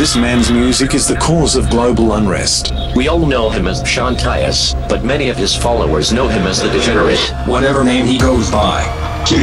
[0.00, 2.72] This man's music is the cause of global unrest.
[2.96, 6.62] We all know him as Sean Tyas, but many of his followers know him as
[6.62, 7.18] the Degenerate.
[7.46, 8.80] Whatever name he goes by.
[9.26, 9.36] T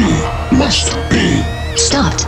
[0.57, 1.43] must be
[1.77, 2.23] Stopped.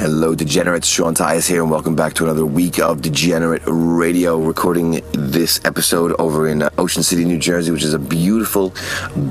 [0.00, 0.86] Hello, Degenerates.
[0.86, 4.38] Sean Tyas here, and welcome back to another week of Degenerate Radio.
[4.38, 8.72] Recording this episode over in uh, Ocean City, New Jersey, which is a beautiful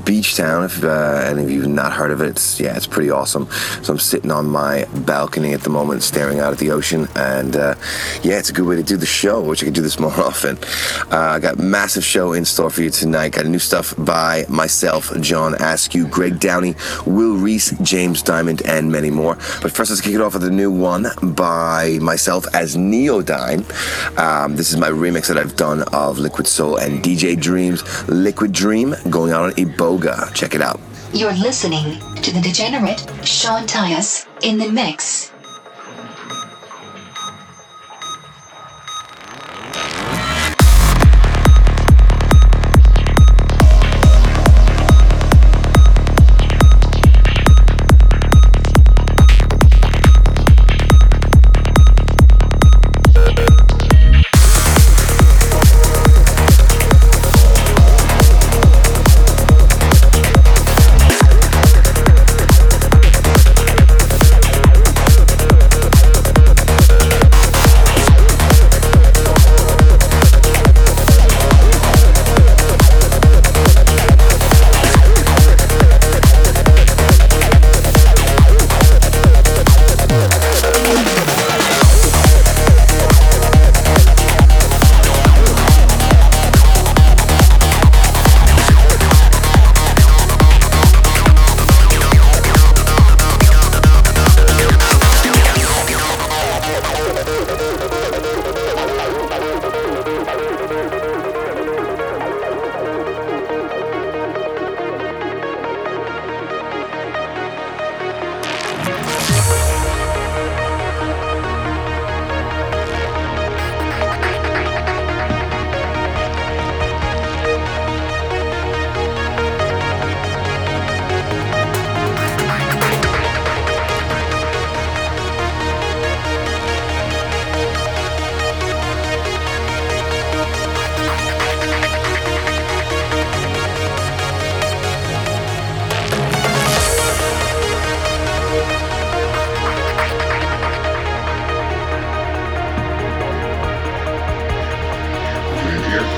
[0.04, 0.64] beach town.
[0.64, 3.48] If uh, any of you have not heard of it, it's, yeah, it's pretty awesome.
[3.82, 7.56] So I'm sitting on my balcony at the moment, staring out at the ocean, and
[7.56, 7.74] uh,
[8.22, 9.42] yeah, it's a good way to do the show.
[9.42, 10.58] Which I could do this more often.
[11.10, 13.32] Uh, I got massive show in store for you tonight.
[13.32, 16.74] Got new stuff by myself, John Askew, Greg Downey,
[17.06, 19.36] Will Rees, James Diamond, and many more.
[19.62, 23.64] But first, let's kick it off with a new one by myself as Neodyne.
[24.18, 28.52] Um, this is my remix that I've done of Liquid Soul and DJ Dreams, Liquid
[28.52, 30.34] Dream, going out on Iboga.
[30.34, 30.80] Check it out.
[31.12, 35.25] You're listening to the degenerate Sean Tyas in the mix.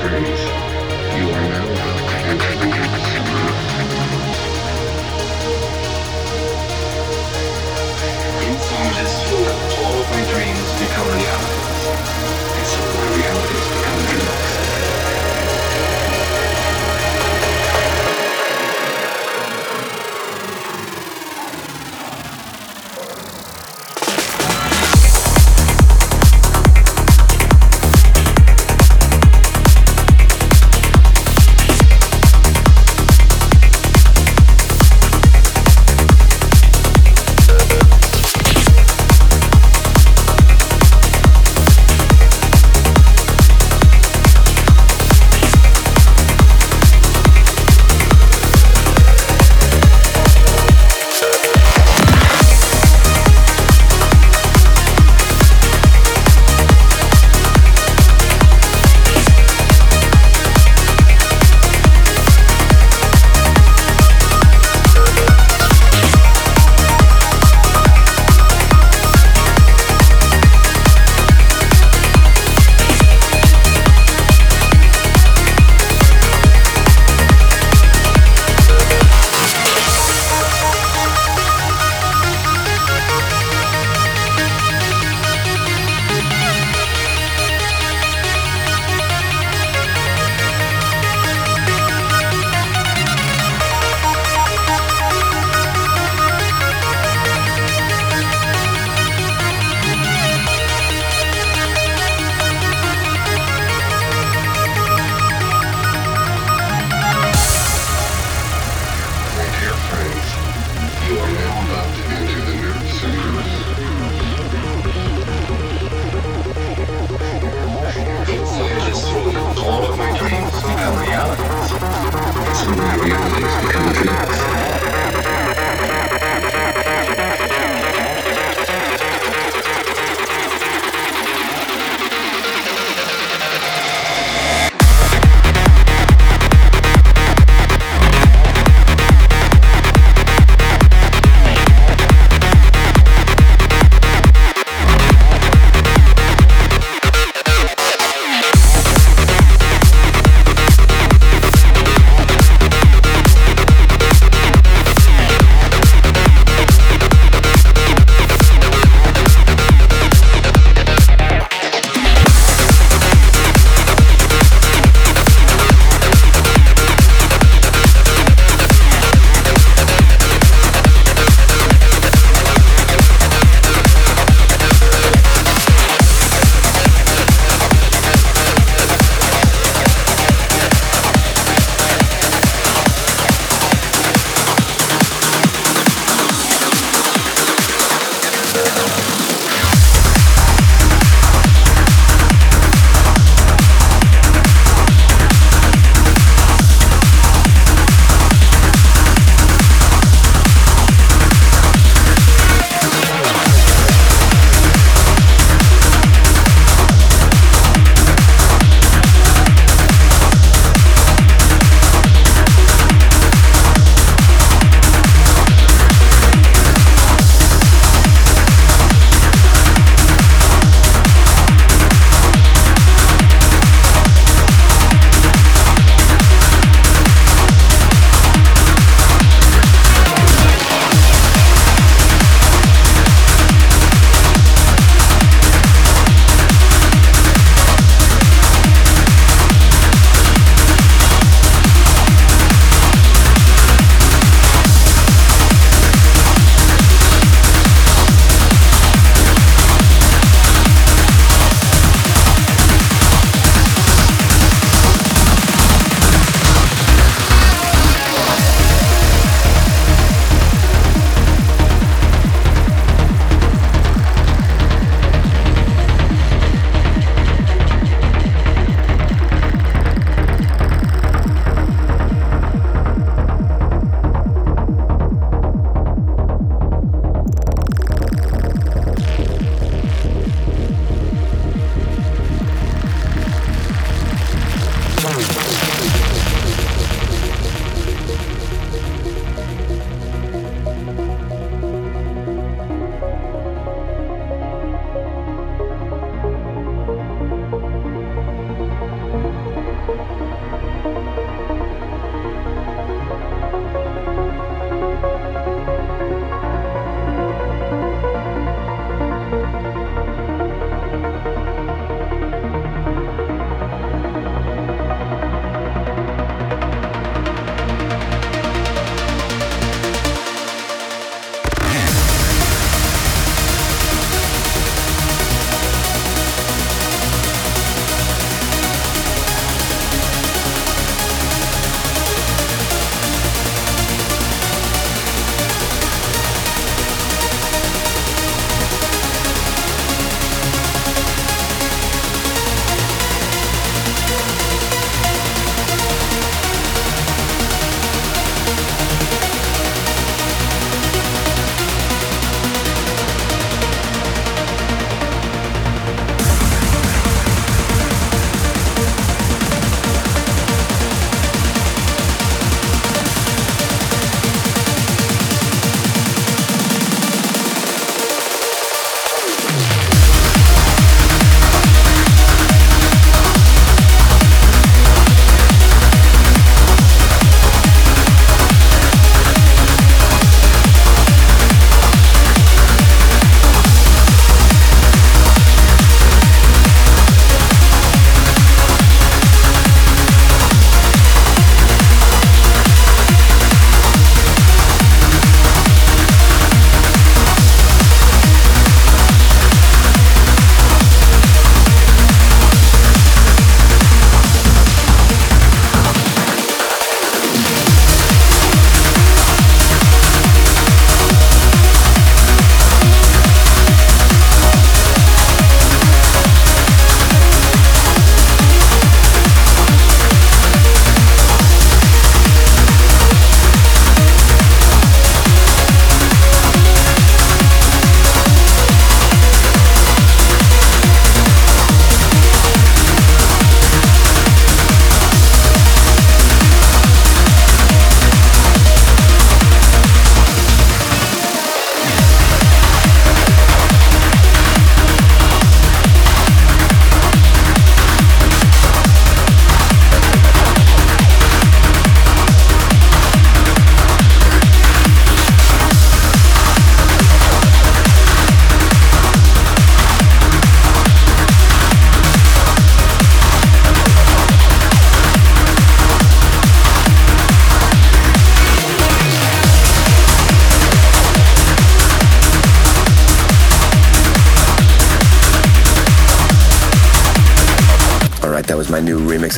[0.01, 0.68] praise.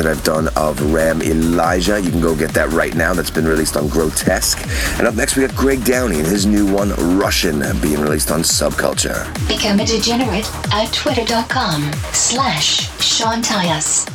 [0.01, 2.01] That I've done of Ram Elijah.
[2.01, 3.13] You can go get that right now.
[3.13, 4.59] That's been released on Grotesque.
[4.97, 6.89] And up next, we got Greg Downey and his new one,
[7.19, 9.25] Russian, being released on Subculture.
[9.47, 14.10] Become a degenerate at twitter.com slash Sean Tyas.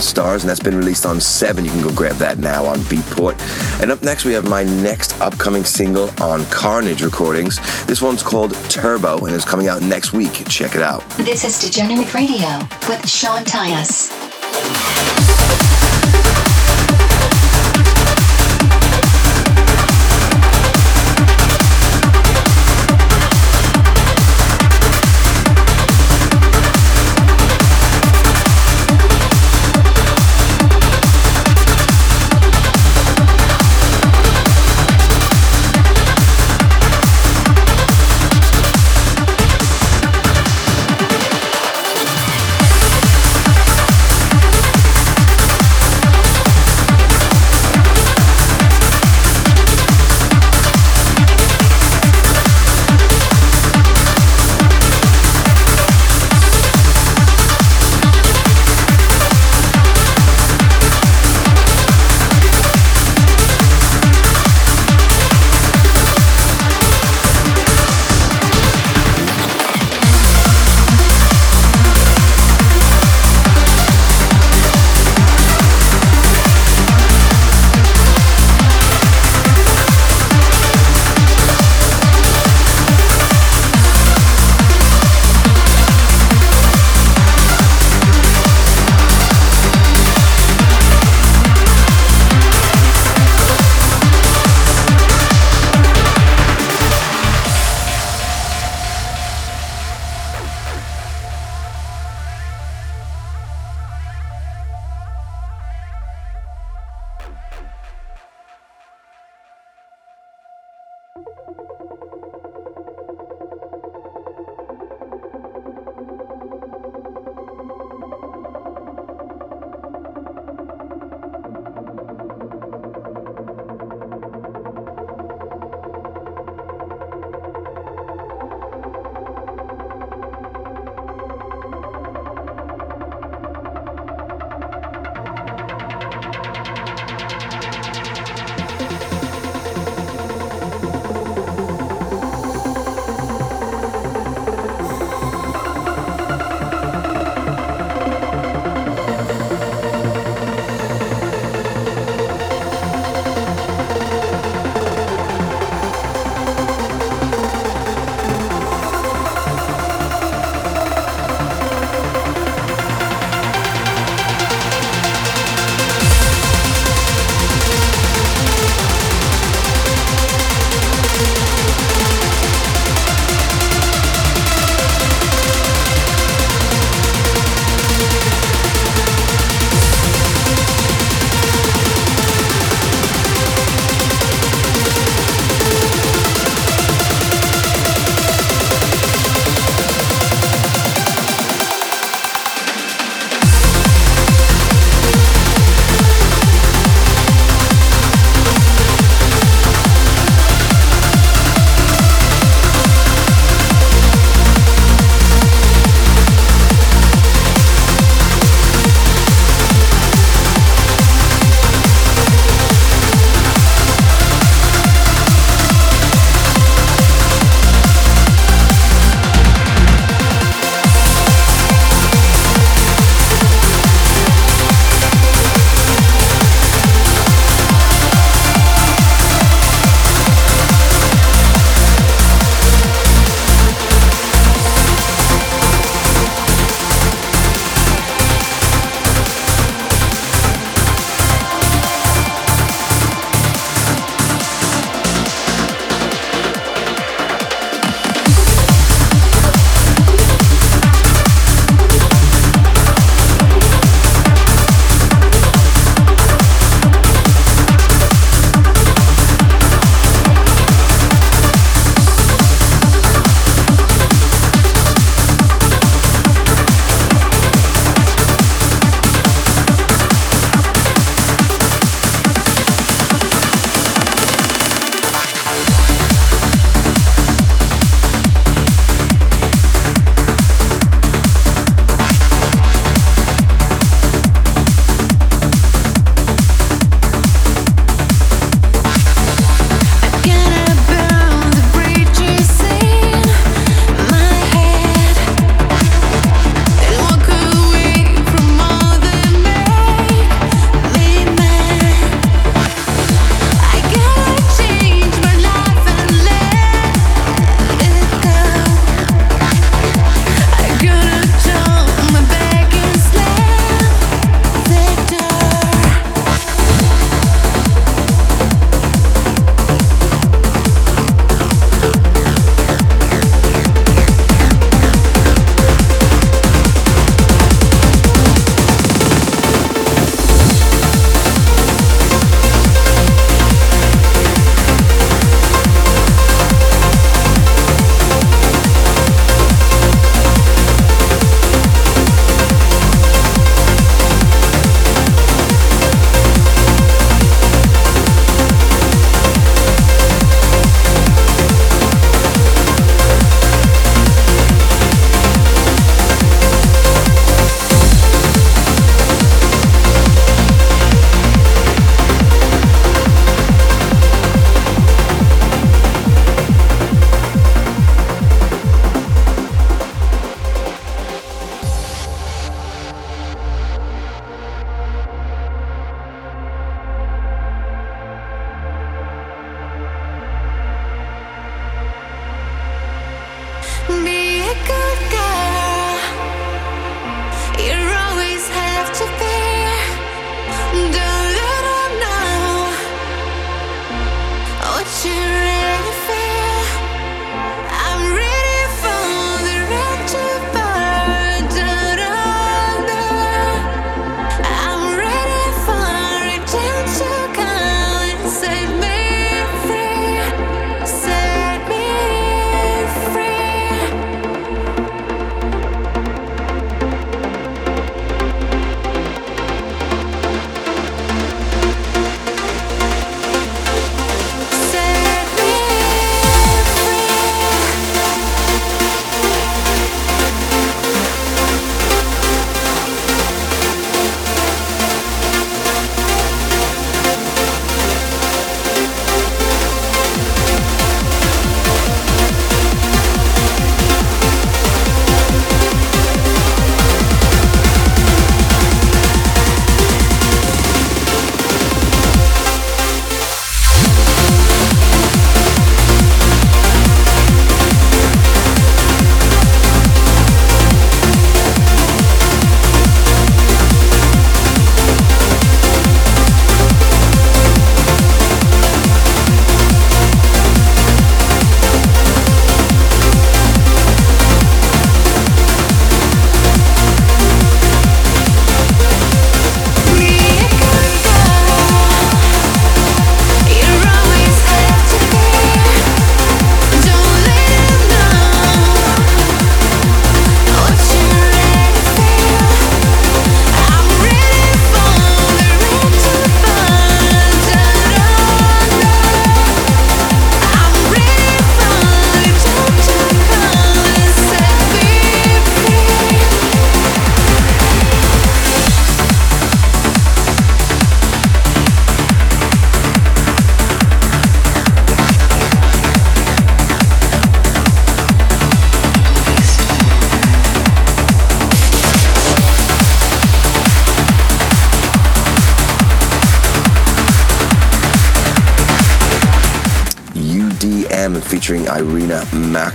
[0.00, 1.64] Stars, and that's been released on 7.
[1.64, 3.38] You can go grab that now on Beatport.
[3.80, 7.58] And up next, we have my next upcoming single on Carnage Recordings.
[7.86, 10.32] This one's called Turbo, and it's coming out next week.
[10.48, 11.08] Check it out.
[11.18, 12.58] This is Degenerate Radio
[12.88, 14.08] with Sean Tyas.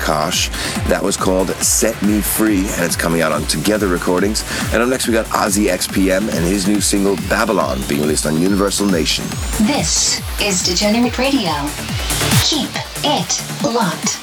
[0.04, 0.50] Makash.
[0.88, 4.44] That was called Set Me Free, and it's coming out on Together Recordings.
[4.74, 8.40] And up next, we got Ozzy XPM and his new single Babylon being released on
[8.40, 9.26] Universal Nation.
[9.62, 11.52] This is Degenerate Radio.
[12.44, 12.72] Keep
[13.04, 14.23] it locked.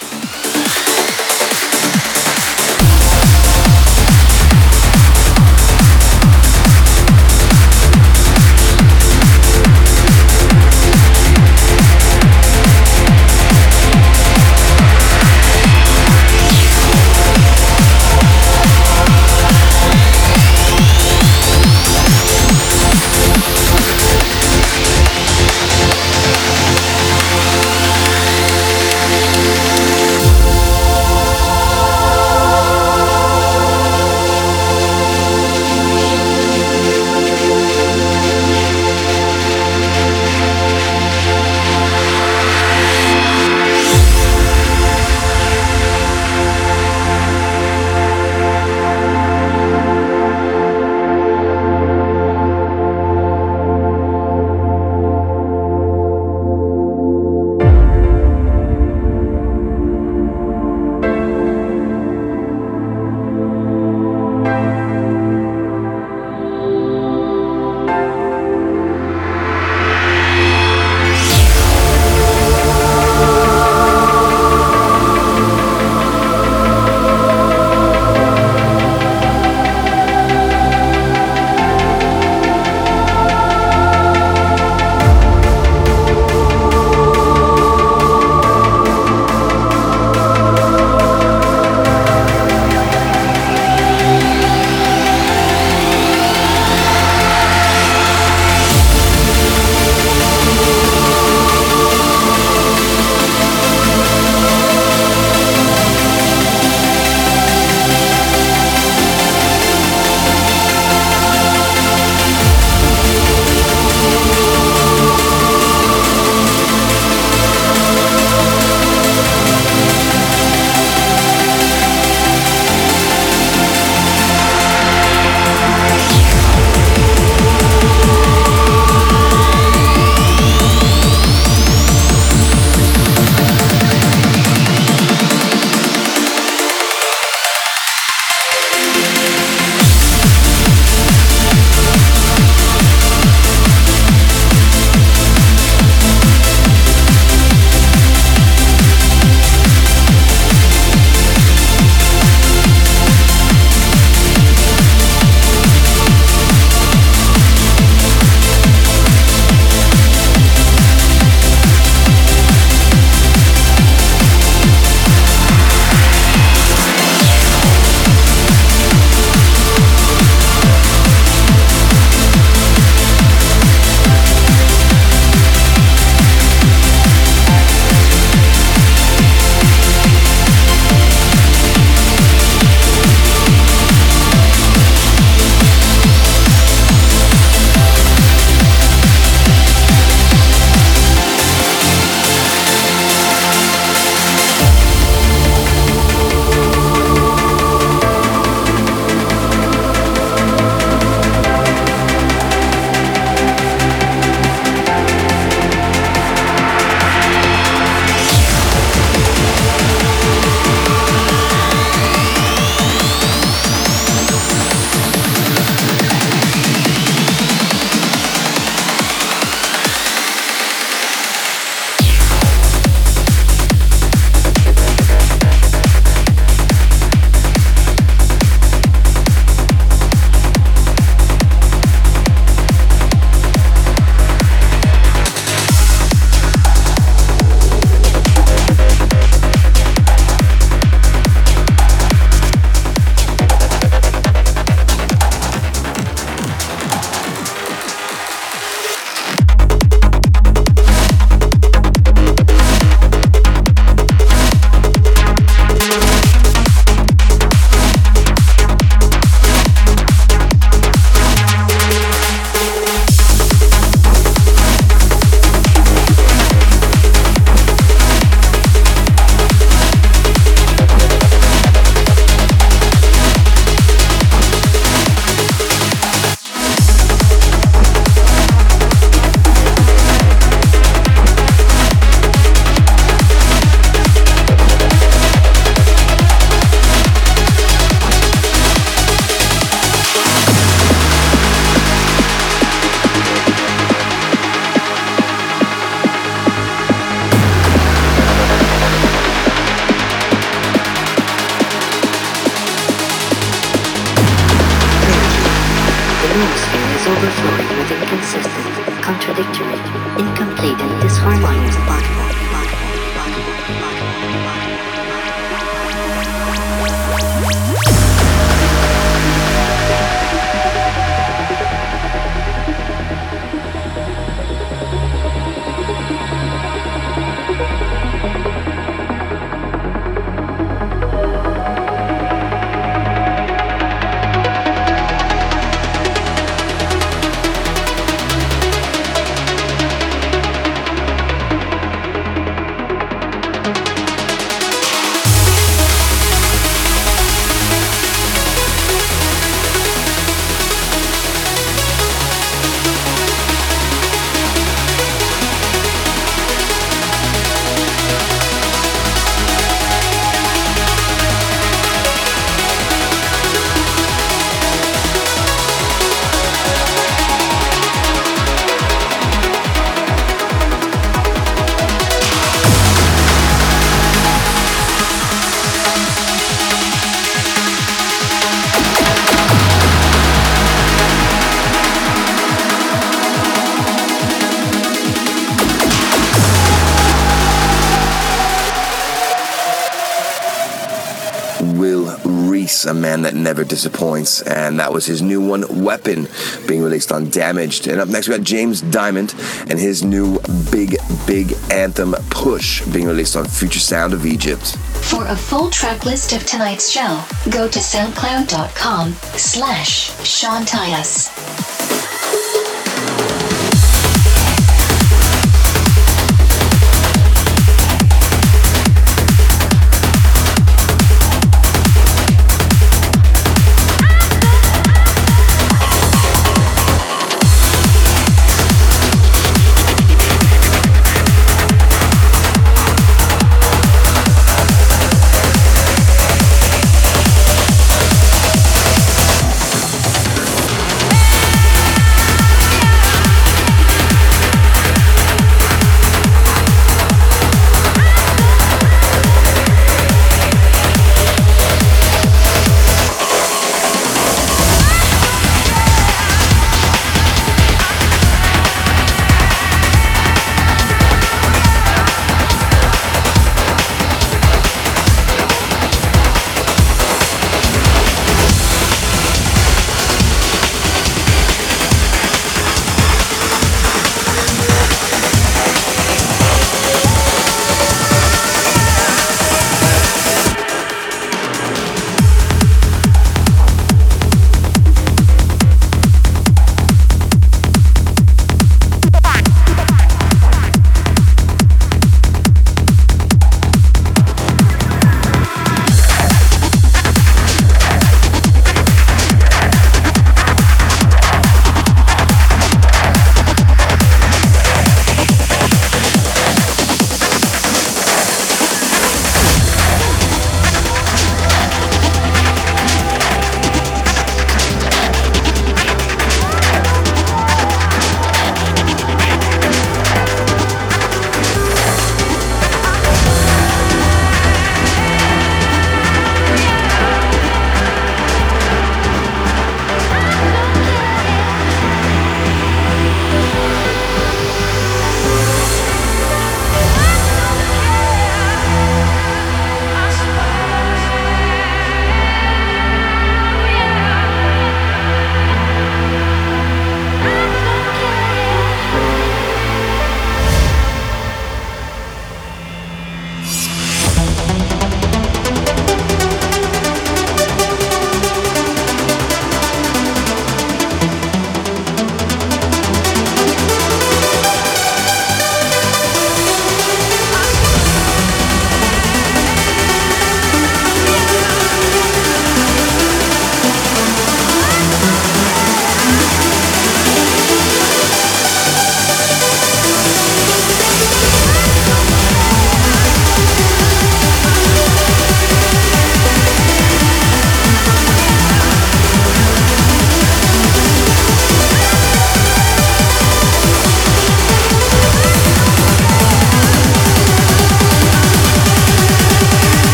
[393.22, 396.28] That never disappoints, and that was his new one, Weapon,
[396.66, 397.86] being released on Damaged.
[397.86, 399.34] And up next, we got James Diamond
[399.68, 400.40] and his new
[400.70, 400.96] big,
[401.26, 404.76] big anthem, Push, being released on Future Sound of Egypt.
[404.76, 411.89] For a full track list of tonight's show, go to soundcloud.com slash Sean Tyas.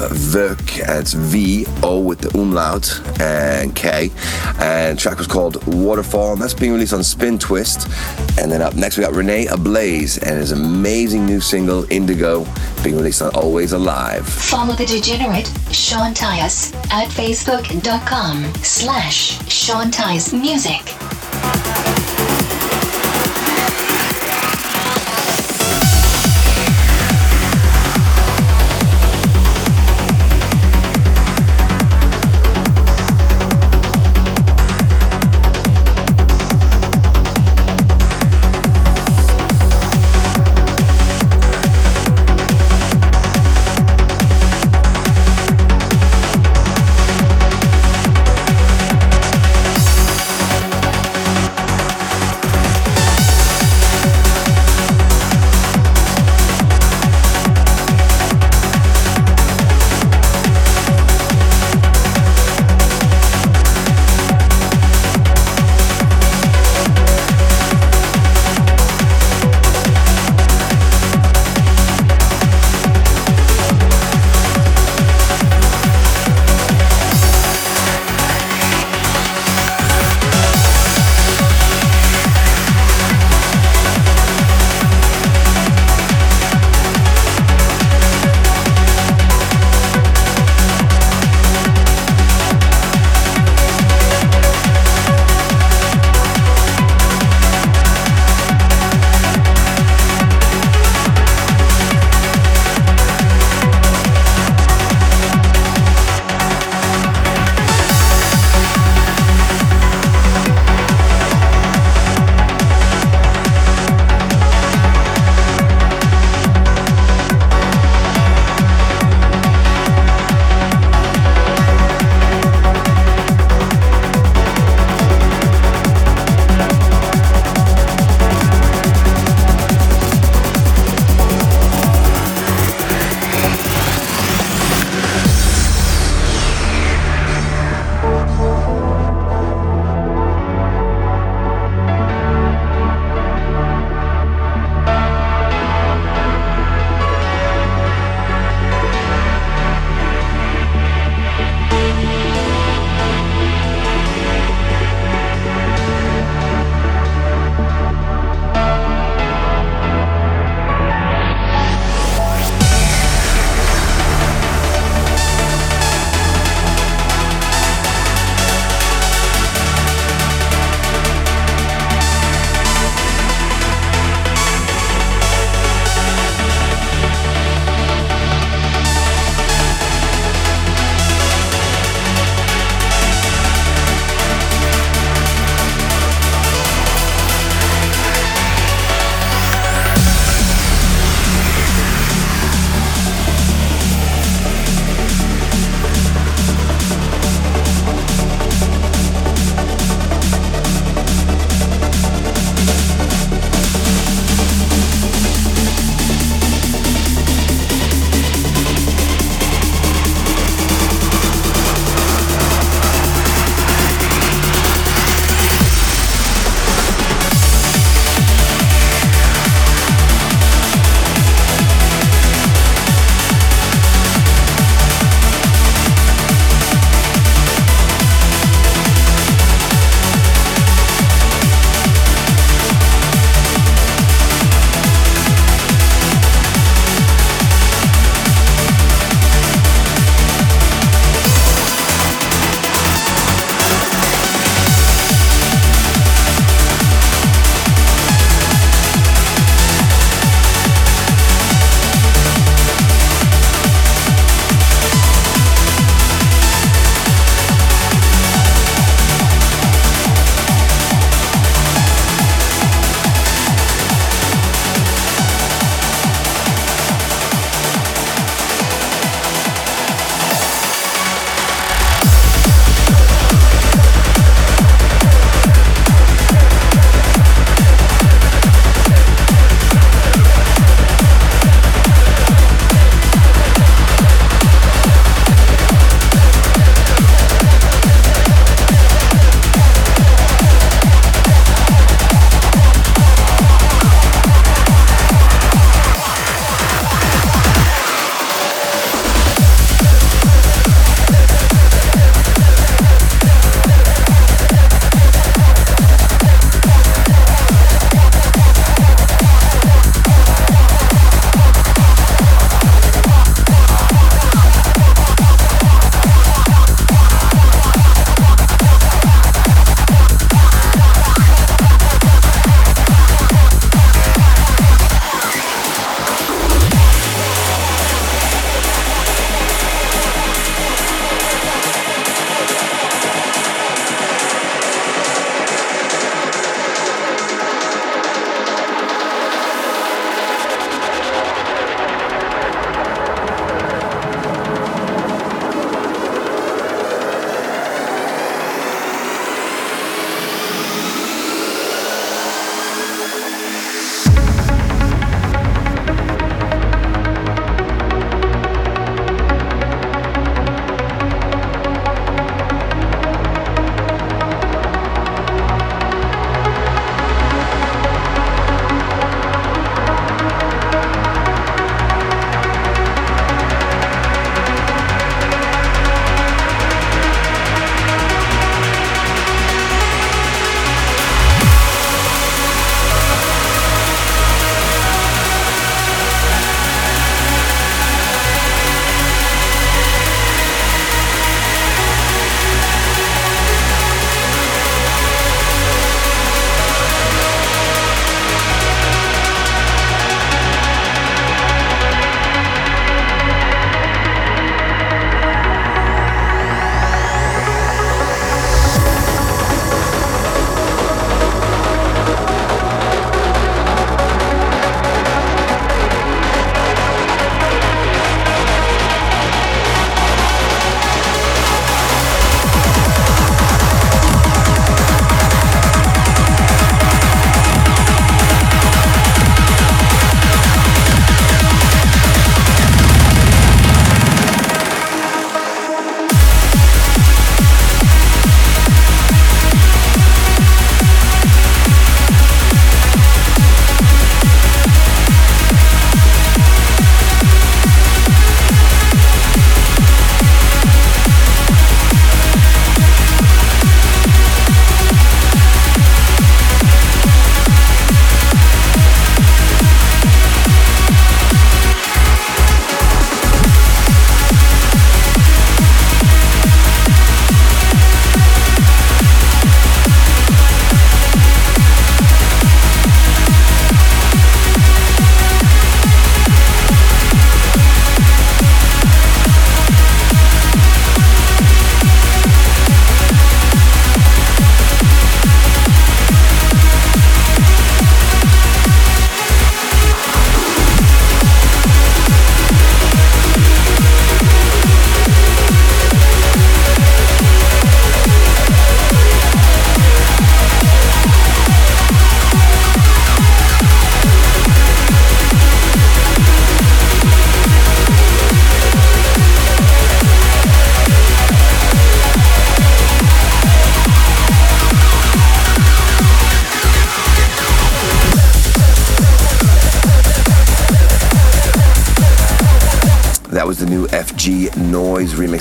[0.00, 0.78] Of Verk.
[0.78, 4.10] It's V O with the umlaut and K.
[4.58, 6.36] And track was called Waterfall.
[6.36, 7.88] That's being released on Spin Twist.
[8.38, 12.46] And then up next we got Rene Ablaze and his amazing new single Indigo
[12.82, 14.26] being released on Always Alive.
[14.26, 20.82] Follow the degenerate Sean Tyas at facebook.com slash Sean Tyas Music.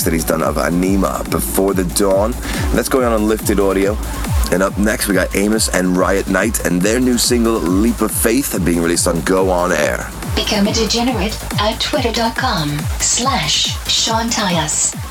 [0.06, 2.32] That he's done of Anima Before the Dawn.
[2.74, 3.98] That's going on on Lifted Audio.
[4.52, 8.12] And up next, we got Amos and Riot Knight and their new single, Leap of
[8.12, 10.10] Faith, being released on Go On Air.
[10.36, 15.03] Become a degenerate at twitter.com slash Sean Tyas.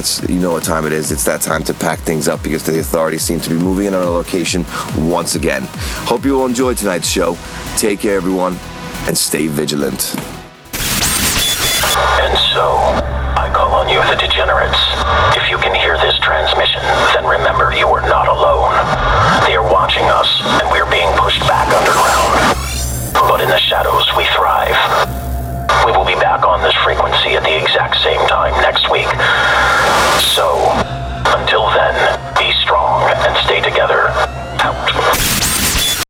[0.00, 1.12] Degenerates, you know what time it is.
[1.12, 3.94] It's that time to pack things up because the authorities seem to be moving in
[3.94, 4.64] on a location
[4.96, 5.62] once again.
[6.06, 7.36] Hope you all enjoyed tonight's show.
[7.76, 8.56] Take care, everyone,
[9.06, 10.14] and stay vigilant.